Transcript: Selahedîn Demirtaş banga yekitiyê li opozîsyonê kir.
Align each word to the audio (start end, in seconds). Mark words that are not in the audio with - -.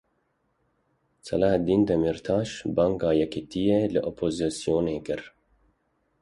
Selahedîn 1.25 1.81
Demirtaş 1.89 2.49
banga 2.75 3.11
yekitiyê 3.21 3.79
li 3.93 3.99
opozîsyonê 4.09 4.97
kir. 5.05 5.21